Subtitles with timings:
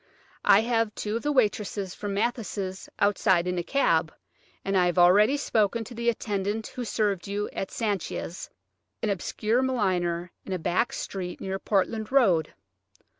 [0.43, 4.11] I have two of the waitresses from Mathis' outside in a cab,
[4.65, 8.49] and I have already spoken to the attendant who served you at Sanchia's,
[9.03, 12.55] an obscure milliner in a back street near Portland Road.